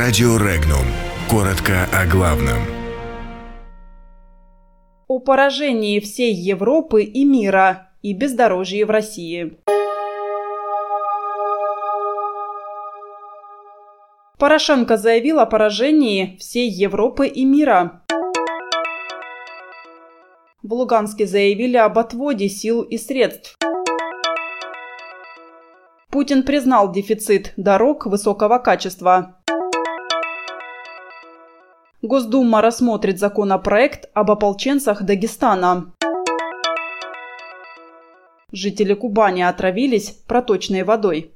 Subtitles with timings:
[0.00, 0.86] Радио Регнум.
[1.28, 2.58] Коротко о главном.
[5.08, 9.58] О поражении всей Европы и мира и бездорожье в России.
[14.38, 18.04] Порошенко заявил о поражении всей Европы и мира.
[20.62, 23.58] В Луганске заявили об отводе сил и средств.
[26.10, 29.37] Путин признал дефицит дорог высокого качества.
[32.00, 35.92] Госдума рассмотрит законопроект об ополченцах Дагестана.
[38.52, 41.32] Жители Кубани отравились проточной водой.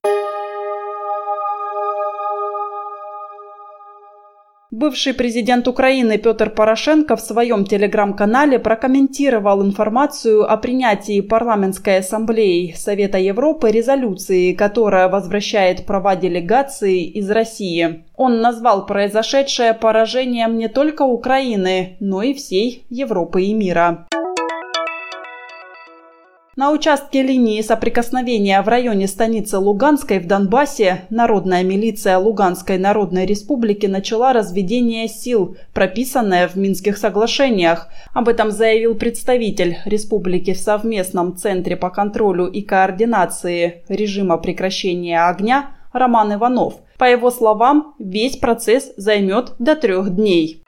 [4.73, 13.19] Бывший президент Украины Петр Порошенко в своем телеграм-канале прокомментировал информацию о принятии парламентской ассамблеей Совета
[13.19, 18.05] Европы резолюции, которая возвращает права делегации из России.
[18.17, 24.07] Он назвал произошедшее поражением не только Украины, но и всей Европы и мира.
[26.55, 33.87] На участке линии соприкосновения в районе станицы Луганской в Донбассе Народная милиция Луганской Народной Республики
[33.87, 37.89] начала разведение сил, прописанное в Минских соглашениях.
[38.13, 45.71] Об этом заявил представитель республики в совместном Центре по контролю и координации режима прекращения огня
[45.95, 46.75] Роман Иванов.
[46.99, 50.63] По его словам, весь процесс займет до трех дней.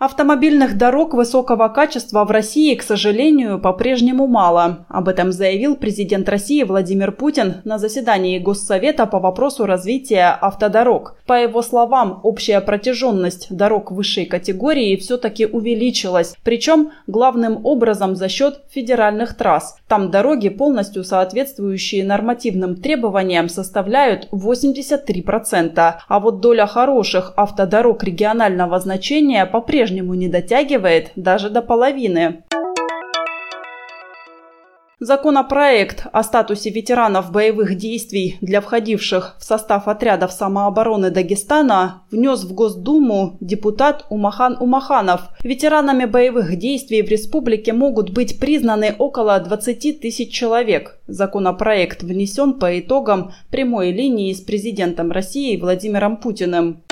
[0.00, 4.86] Автомобильных дорог высокого качества в России, к сожалению, по-прежнему мало.
[4.88, 11.16] Об этом заявил президент России Владимир Путин на заседании Госсовета по вопросу развития автодорог.
[11.26, 18.62] По его словам, общая протяженность дорог высшей категории все-таки увеличилась, причем главным образом за счет
[18.70, 19.76] федеральных трасс.
[19.86, 29.46] Там дороги, полностью соответствующие нормативным требованиям, составляют 83%, а вот доля хороших автодорог регионального значения
[29.46, 32.42] по-прежнему по-прежнему не дотягивает даже до половины.
[34.98, 42.54] Законопроект о статусе ветеранов боевых действий для входивших в состав отрядов самообороны Дагестана внес в
[42.54, 45.28] Госдуму депутат Умахан Умаханов.
[45.42, 50.98] Ветеранами боевых действий в республике могут быть признаны около 20 тысяч человек.
[51.06, 56.82] Законопроект внесен по итогам прямой линии с президентом России Владимиром Путиным.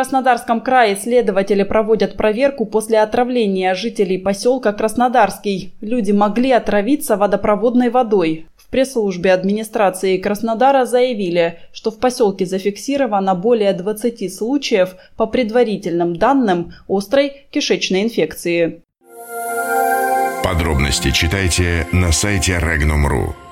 [0.00, 5.74] Краснодарском крае следователи проводят проверку после отравления жителей поселка Краснодарский.
[5.82, 8.46] Люди могли отравиться водопроводной водой.
[8.56, 16.72] В пресс-службе администрации Краснодара заявили, что в поселке зафиксировано более 20 случаев по предварительным данным
[16.88, 18.80] острой кишечной инфекции.
[20.42, 23.49] Подробности читайте на сайте Regnum.ru.